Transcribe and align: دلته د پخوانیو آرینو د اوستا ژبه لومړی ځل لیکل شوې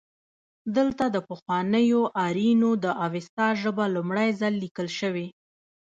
دلته 0.75 1.03
د 1.15 1.17
پخوانیو 1.29 2.01
آرینو 2.25 2.71
د 2.83 2.85
اوستا 3.03 3.47
ژبه 3.61 3.85
لومړی 3.95 4.29
ځل 4.39 4.53
لیکل 4.63 4.87
شوې 4.99 5.27